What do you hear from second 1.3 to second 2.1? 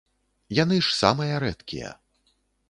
рэдкія.